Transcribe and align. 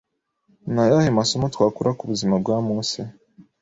ni 0.71 0.79
ayahe 0.83 1.09
masomo 1.19 1.45
twakura 1.53 1.91
ku 1.97 2.03
buzima 2.11 2.35
bwa 2.41 2.57
Mose 2.67 2.99